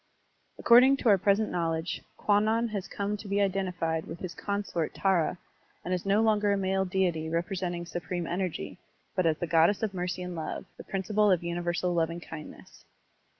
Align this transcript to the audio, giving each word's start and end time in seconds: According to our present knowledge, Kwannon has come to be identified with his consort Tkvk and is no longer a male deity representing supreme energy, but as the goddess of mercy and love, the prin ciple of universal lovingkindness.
According 0.57 0.97
to 0.97 1.09
our 1.09 1.19
present 1.19 1.51
knowledge, 1.51 2.01
Kwannon 2.17 2.69
has 2.69 2.87
come 2.87 3.15
to 3.17 3.27
be 3.27 3.39
identified 3.39 4.07
with 4.07 4.17
his 4.19 4.33
consort 4.33 4.95
Tkvk 4.95 5.37
and 5.85 5.93
is 5.93 6.07
no 6.07 6.23
longer 6.23 6.51
a 6.51 6.57
male 6.57 6.85
deity 6.85 7.29
representing 7.29 7.85
supreme 7.85 8.25
energy, 8.25 8.79
but 9.15 9.27
as 9.27 9.37
the 9.37 9.45
goddess 9.45 9.83
of 9.83 9.93
mercy 9.93 10.23
and 10.23 10.33
love, 10.35 10.65
the 10.75 10.83
prin 10.83 11.03
ciple 11.03 11.31
of 11.31 11.43
universal 11.43 11.93
lovingkindness. 11.93 12.83